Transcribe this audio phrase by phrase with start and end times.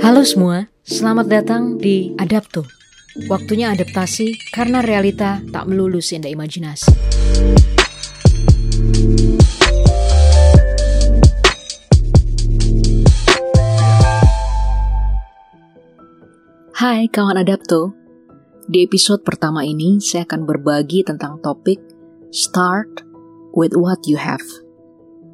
[0.00, 2.64] Halo semua, selamat datang di Adapto.
[3.28, 6.88] Waktunya adaptasi karena realita tak melulu seindah imajinasi.
[16.72, 17.92] Hai kawan Adapto.
[18.64, 21.76] Di episode pertama ini saya akan berbagi tentang topik
[22.32, 23.04] Start
[23.52, 24.40] with what you have.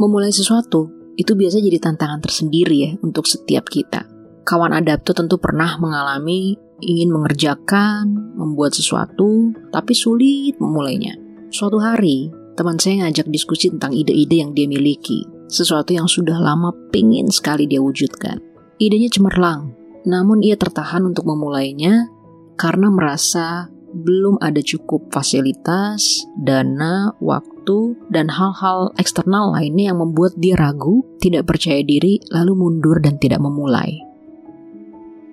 [0.00, 0.88] Memulai sesuatu
[1.20, 4.13] itu biasa jadi tantangan tersendiri ya untuk setiap kita.
[4.44, 6.52] Kawan adapto tentu pernah mengalami
[6.84, 11.16] ingin mengerjakan, membuat sesuatu, tapi sulit memulainya.
[11.48, 16.76] Suatu hari, teman saya ngajak diskusi tentang ide-ide yang dia miliki, sesuatu yang sudah lama
[16.92, 18.36] pingin sekali dia wujudkan.
[18.76, 19.72] Idenya cemerlang,
[20.04, 22.12] namun ia tertahan untuk memulainya
[22.60, 30.58] karena merasa belum ada cukup fasilitas, dana, waktu, dan hal-hal eksternal lainnya yang membuat dia
[30.58, 34.13] ragu, tidak percaya diri, lalu mundur dan tidak memulai.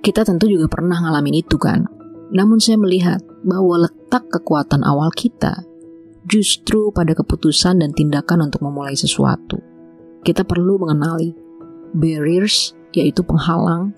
[0.01, 1.85] Kita tentu juga pernah ngalamin itu kan.
[2.31, 5.61] Namun saya melihat bahwa letak kekuatan awal kita
[6.25, 9.59] justru pada keputusan dan tindakan untuk memulai sesuatu.
[10.21, 11.33] Kita perlu mengenali
[11.91, 13.91] barriers, yaitu penghalang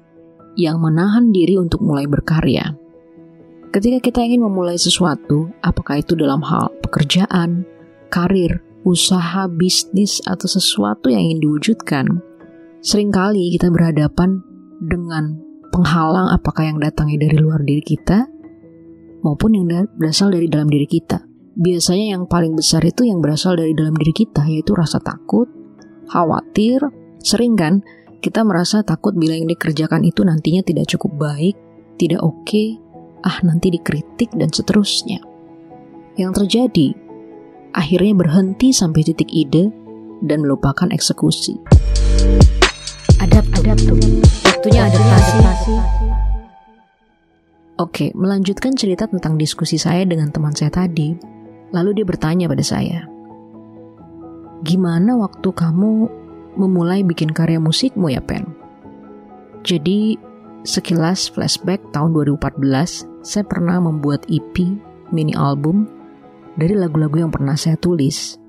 [0.56, 2.74] yang menahan diri untuk mulai berkarya
[3.74, 7.66] Ketika kita ingin memulai sesuatu, apakah itu dalam hal pekerjaan,
[8.14, 12.06] karir, usaha, bisnis, atau sesuatu yang ingin diwujudkan,
[12.86, 14.46] sering kali kita berhadapan
[14.78, 15.42] dengan
[15.74, 18.30] penghalang apakah yang datangnya dari luar diri kita
[19.26, 21.26] maupun yang berasal dari dalam diri kita.
[21.58, 25.50] Biasanya yang paling besar itu yang berasal dari dalam diri kita, yaitu rasa takut,
[26.10, 26.82] khawatir,
[27.22, 27.82] sering kan
[28.22, 31.56] kita merasa takut bila yang dikerjakan itu nantinya tidak cukup baik,
[31.98, 32.78] tidak oke, okay,
[33.26, 35.22] ah nanti dikritik dan seterusnya.
[36.18, 36.88] Yang terjadi,
[37.74, 39.70] akhirnya berhenti sampai titik ide
[40.26, 41.58] dan melupakan eksekusi.
[43.22, 44.33] Adap, adap tuh.
[44.64, 45.38] Waktunya adaptasi.
[47.84, 51.20] Oke, melanjutkan cerita tentang diskusi saya dengan teman saya tadi.
[51.76, 53.04] Lalu dia bertanya pada saya,
[54.64, 56.08] Gimana waktu kamu
[56.56, 58.56] memulai bikin karya musikmu ya, Pen?
[59.68, 60.16] Jadi,
[60.64, 64.64] sekilas flashback tahun 2014, saya pernah membuat EP
[65.12, 65.92] mini album
[66.56, 68.40] dari lagu-lagu yang pernah saya tulis.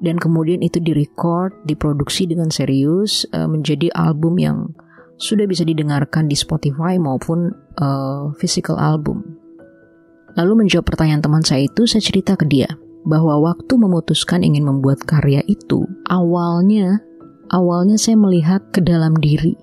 [0.00, 4.72] Dan kemudian itu direcord, diproduksi dengan serius uh, menjadi album yang
[5.16, 9.38] sudah bisa didengarkan di Spotify maupun uh, physical album.
[10.38, 12.68] Lalu menjawab pertanyaan teman saya itu, saya cerita ke dia
[13.04, 17.02] bahwa waktu memutuskan ingin membuat karya itu, awalnya
[17.52, 19.58] awalnya saya melihat ke dalam diri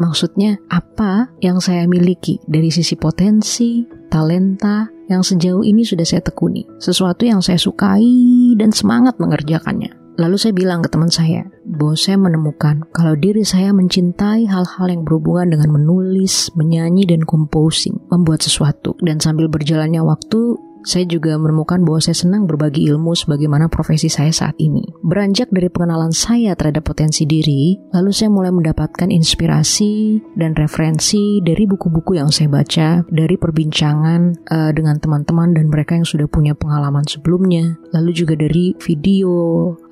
[0.00, 6.64] Maksudnya, apa yang saya miliki dari sisi potensi, talenta yang sejauh ini sudah saya tekuni,
[6.80, 9.99] sesuatu yang saya sukai dan semangat mengerjakannya.
[10.20, 15.00] Lalu saya bilang ke teman saya bahwa saya menemukan kalau diri saya mencintai hal-hal yang
[15.08, 18.92] berhubungan dengan menulis, menyanyi, dan composing, membuat sesuatu.
[19.00, 24.32] Dan sambil berjalannya waktu, saya juga menemukan bahwa saya senang berbagi ilmu sebagaimana profesi saya
[24.32, 24.84] saat ini.
[25.04, 31.68] Beranjak dari pengenalan saya terhadap potensi diri, lalu saya mulai mendapatkan inspirasi dan referensi dari
[31.68, 37.04] buku-buku yang saya baca, dari perbincangan uh, dengan teman-teman dan mereka yang sudah punya pengalaman
[37.04, 39.32] sebelumnya, lalu juga dari video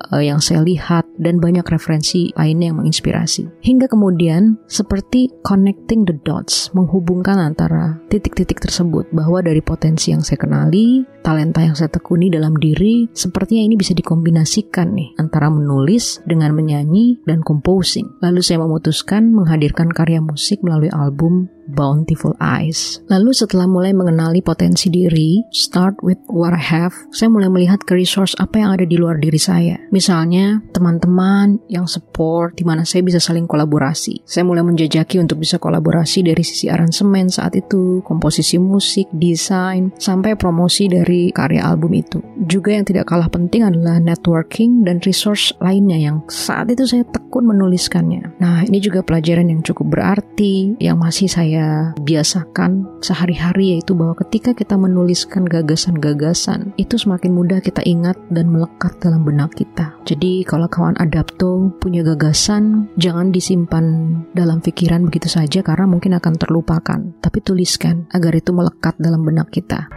[0.09, 3.61] uh, yang saya lihat dan banyak referensi lainnya yang menginspirasi.
[3.61, 10.39] Hingga kemudian seperti connecting the dots, menghubungkan antara titik-titik tersebut bahwa dari potensi yang saya
[10.39, 10.78] kenali
[11.21, 17.21] talenta yang saya tekuni dalam diri, sepertinya ini bisa dikombinasikan nih antara menulis dengan menyanyi
[17.27, 18.19] dan composing.
[18.23, 22.99] Lalu saya memutuskan menghadirkan karya musik melalui album Bountiful Eyes.
[23.07, 27.93] Lalu setelah mulai mengenali potensi diri, start with what I have, saya mulai melihat ke
[27.93, 29.77] resource apa yang ada di luar diri saya.
[29.93, 34.25] Misalnya, teman-teman yang support di mana saya bisa saling kolaborasi.
[34.25, 40.33] Saya mulai menjajaki untuk bisa kolaborasi dari sisi aransemen saat itu, komposisi musik, desain, sampai
[40.33, 42.17] promosi dari karya album itu.
[42.49, 47.45] Juga yang tidak kalah penting adalah networking dan resource lainnya yang saat itu saya tekun
[47.45, 48.39] menuliskannya.
[48.41, 54.15] Nah, ini juga pelajaran yang cukup berarti yang masih saya saya biasakan sehari-hari yaitu bahwa
[54.23, 59.91] ketika kita menuliskan gagasan-gagasan itu semakin mudah kita ingat dan melekat dalam benak kita.
[60.07, 66.39] Jadi kalau kawan adapto punya gagasan jangan disimpan dalam pikiran begitu saja karena mungkin akan
[66.39, 66.99] terlupakan.
[67.19, 69.91] Tapi tuliskan agar itu melekat dalam benak kita.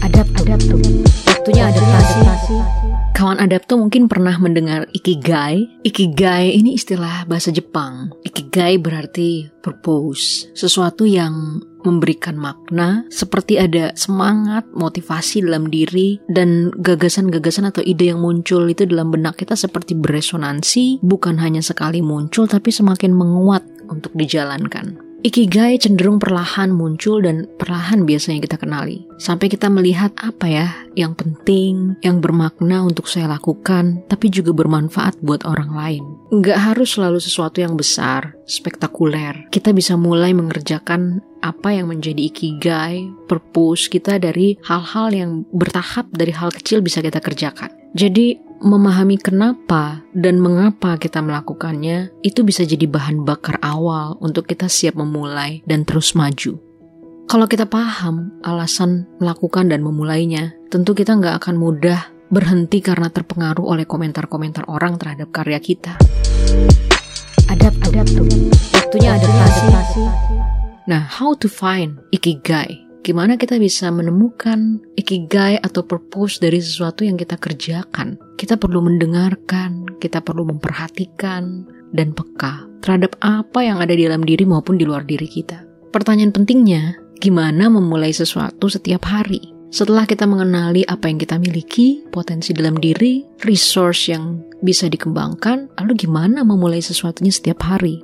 [0.00, 0.80] Adapt, adapto.
[1.28, 2.85] Waktunya adaptasi.
[3.26, 5.82] Kawan adapto mungkin pernah mendengar ikigai.
[5.82, 8.14] Ikigai ini istilah bahasa Jepang.
[8.22, 17.66] Ikigai berarti purpose, sesuatu yang memberikan makna, seperti ada semangat, motivasi dalam diri, dan gagasan-gagasan
[17.66, 22.70] atau ide yang muncul itu dalam benak kita seperti beresonansi, bukan hanya sekali muncul, tapi
[22.70, 25.05] semakin menguat untuk dijalankan.
[25.26, 29.02] Ikigai cenderung perlahan muncul dan perlahan biasanya kita kenali.
[29.18, 35.18] Sampai kita melihat apa ya yang penting, yang bermakna untuk saya lakukan, tapi juga bermanfaat
[35.26, 36.04] buat orang lain.
[36.30, 39.50] Nggak harus selalu sesuatu yang besar, spektakuler.
[39.50, 46.30] Kita bisa mulai mengerjakan apa yang menjadi ikigai, purpose kita dari hal-hal yang bertahap dari
[46.30, 47.74] hal kecil bisa kita kerjakan.
[47.96, 54.68] Jadi memahami kenapa dan mengapa kita melakukannya itu bisa jadi bahan bakar awal untuk kita
[54.68, 56.60] siap memulai dan terus maju.
[57.24, 63.64] Kalau kita paham alasan melakukan dan memulainya, tentu kita nggak akan mudah berhenti karena terpengaruh
[63.64, 65.96] oleh komentar-komentar orang terhadap karya kita.
[67.48, 68.28] Adap, adap tuh.
[68.76, 69.66] Waktunya adaptasi.
[70.84, 72.85] Nah, how to find ikigai?
[73.06, 78.18] Gimana kita bisa menemukan ikigai atau purpose dari sesuatu yang kita kerjakan?
[78.34, 84.42] Kita perlu mendengarkan, kita perlu memperhatikan, dan peka terhadap apa yang ada di dalam diri
[84.42, 85.62] maupun di luar diri kita.
[85.94, 89.54] Pertanyaan pentingnya, gimana memulai sesuatu setiap hari?
[89.70, 95.94] Setelah kita mengenali apa yang kita miliki, potensi dalam diri, resource yang bisa dikembangkan, lalu
[95.94, 98.02] gimana memulai sesuatunya setiap hari?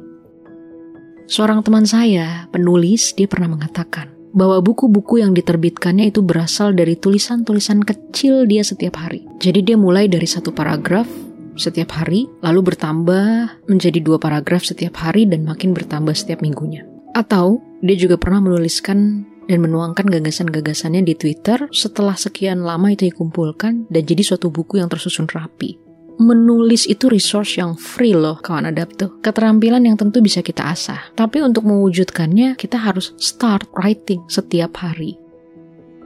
[1.26, 7.84] Seorang teman saya, penulis, dia pernah mengatakan, bahwa buku-buku yang diterbitkannya itu berasal dari tulisan-tulisan
[7.84, 9.24] kecil dia setiap hari.
[9.38, 11.08] Jadi dia mulai dari satu paragraf
[11.52, 16.88] setiap hari, lalu bertambah menjadi dua paragraf setiap hari dan makin bertambah setiap minggunya.
[17.12, 23.90] Atau dia juga pernah menuliskan dan menuangkan gagasan-gagasannya di Twitter setelah sekian lama itu dikumpulkan
[23.90, 25.81] dan jadi suatu buku yang tersusun rapi
[26.18, 29.20] menulis itu resource yang free loh kawan adapto.
[29.20, 31.12] Keterampilan yang tentu bisa kita asah.
[31.16, 35.16] Tapi untuk mewujudkannya kita harus start writing setiap hari.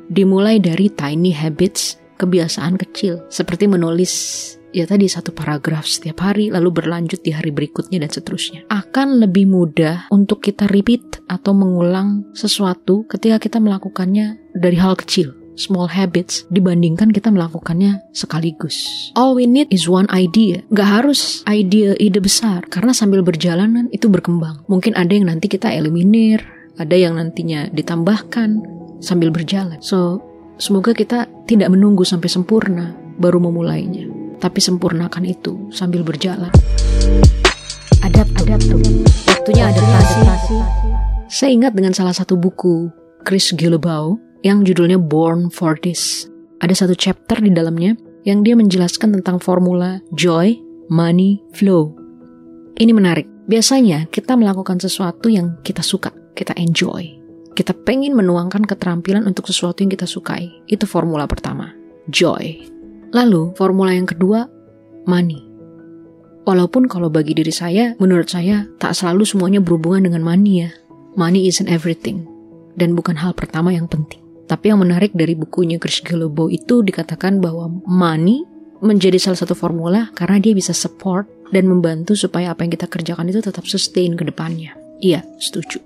[0.07, 3.27] Dimulai dari tiny habits, kebiasaan kecil.
[3.27, 4.13] Seperti menulis
[4.77, 8.69] ya tadi satu paragraf setiap hari lalu berlanjut di hari berikutnya dan seterusnya.
[8.69, 15.46] Akan lebih mudah untuk kita repeat atau mengulang sesuatu ketika kita melakukannya dari hal kecil
[15.57, 19.11] small habits dibandingkan kita melakukannya sekaligus.
[19.17, 20.63] All we need is one idea.
[20.71, 24.63] Gak harus ide ide besar karena sambil berjalanan itu berkembang.
[24.71, 26.45] Mungkin ada yang nanti kita eliminir,
[26.77, 28.63] ada yang nantinya ditambahkan
[29.01, 29.81] sambil berjalan.
[29.81, 30.23] So,
[30.61, 34.07] semoga kita tidak menunggu sampai sempurna baru memulainya,
[34.39, 36.53] tapi sempurnakan itu sambil berjalan.
[38.05, 38.81] Adap, adap tuh.
[39.27, 40.21] Waktunya adaptasi.
[41.27, 42.87] Saya ingat dengan salah satu buku
[43.27, 46.31] Chris Guillebeau yang judulnya Born for This.
[46.63, 50.55] Ada satu chapter di dalamnya yang dia menjelaskan tentang formula joy,
[50.87, 51.91] money, flow.
[52.79, 53.27] Ini menarik.
[53.51, 57.19] Biasanya kita melakukan sesuatu yang kita suka, kita enjoy.
[57.59, 60.47] Kita pengen menuangkan keterampilan untuk sesuatu yang kita sukai.
[60.71, 61.75] Itu formula pertama,
[62.07, 62.63] joy.
[63.11, 64.47] Lalu formula yang kedua,
[65.11, 65.43] money.
[66.47, 70.71] Walaupun kalau bagi diri saya, menurut saya tak selalu semuanya berhubungan dengan money ya.
[71.19, 72.23] Money isn't everything
[72.77, 74.26] dan bukan hal pertama yang penting.
[74.47, 78.47] Tapi yang menarik dari bukunya Chris Guillebeau itu dikatakan bahwa money
[78.79, 83.27] menjadi salah satu formula karena dia bisa support dan membantu supaya apa yang kita kerjakan
[83.31, 84.79] itu tetap sustain ke depannya.
[85.03, 85.83] Iya, setuju.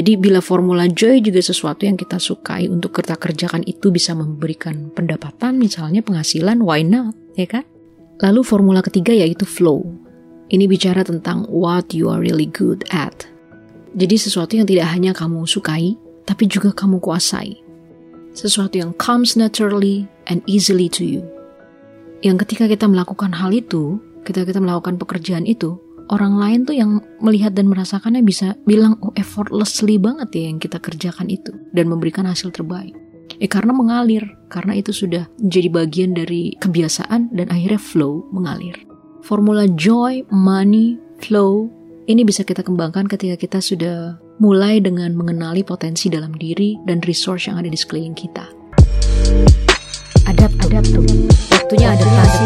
[0.00, 4.88] Jadi bila formula joy juga sesuatu yang kita sukai untuk kita kerjakan itu bisa memberikan
[4.96, 7.68] pendapatan misalnya penghasilan, why not, ya kan?
[8.24, 9.84] Lalu formula ketiga yaitu flow.
[10.50, 13.28] Ini bicara tentang what you are really good at.
[13.92, 17.69] Jadi sesuatu yang tidak hanya kamu sukai, tapi juga kamu kuasai
[18.40, 21.20] sesuatu yang comes naturally and easily to you.
[22.24, 25.76] Yang ketika kita melakukan hal itu, ketika kita melakukan pekerjaan itu,
[26.08, 30.80] orang lain tuh yang melihat dan merasakannya bisa bilang, oh effortlessly banget ya yang kita
[30.80, 32.96] kerjakan itu, dan memberikan hasil terbaik.
[33.40, 38.76] Eh karena mengalir, karena itu sudah menjadi bagian dari kebiasaan dan akhirnya flow mengalir.
[39.24, 41.68] Formula joy, money, flow,
[42.10, 47.52] ini bisa kita kembangkan ketika kita sudah mulai dengan mengenali potensi dalam diri dan resource
[47.52, 48.48] yang ada di sekeliling kita.
[50.24, 51.04] Adap, adap tuh.
[51.52, 52.44] Waktunya adaptasi.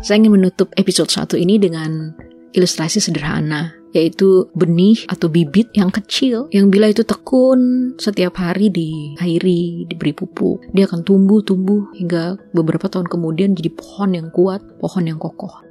[0.00, 2.16] Saya ingin menutup episode satu ini dengan
[2.56, 9.84] ilustrasi sederhana, yaitu benih atau bibit yang kecil yang bila itu tekun setiap hari diairi,
[9.84, 15.20] diberi pupuk, dia akan tumbuh-tumbuh hingga beberapa tahun kemudian jadi pohon yang kuat, pohon yang
[15.20, 15.65] kokoh.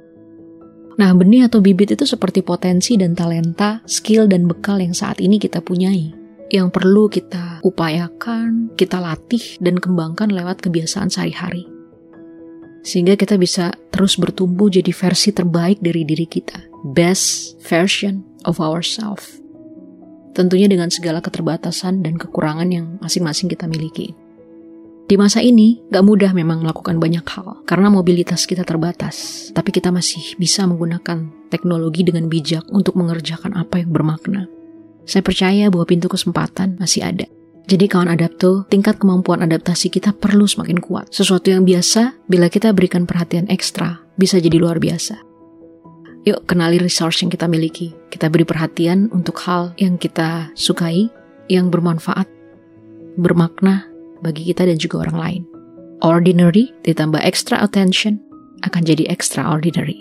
[0.96, 5.36] Nah, benih atau bibit itu seperti potensi dan talenta, skill dan bekal yang saat ini
[5.36, 6.12] kita punyai.
[6.48, 11.68] Yang perlu kita upayakan, kita latih, dan kembangkan lewat kebiasaan sehari-hari.
[12.80, 16.64] Sehingga kita bisa terus bertumbuh jadi versi terbaik dari diri kita.
[16.86, 19.42] Best version of ourselves.
[20.32, 24.14] Tentunya dengan segala keterbatasan dan kekurangan yang masing-masing kita miliki.
[25.06, 29.48] Di masa ini, gak mudah memang melakukan banyak hal karena mobilitas kita terbatas.
[29.54, 34.50] Tapi kita masih bisa menggunakan teknologi dengan bijak untuk mengerjakan apa yang bermakna.
[35.06, 37.30] Saya percaya bahwa pintu kesempatan masih ada.
[37.70, 41.14] Jadi kawan adapto, tingkat kemampuan adaptasi kita perlu semakin kuat.
[41.14, 45.22] Sesuatu yang biasa, bila kita berikan perhatian ekstra, bisa jadi luar biasa.
[46.26, 47.94] Yuk kenali resource yang kita miliki.
[48.10, 51.06] Kita beri perhatian untuk hal yang kita sukai,
[51.46, 52.26] yang bermanfaat,
[53.14, 53.86] bermakna,
[54.22, 55.42] bagi kita dan juga orang lain.
[56.04, 58.20] Ordinary ditambah extra attention
[58.64, 60.00] akan jadi extraordinary.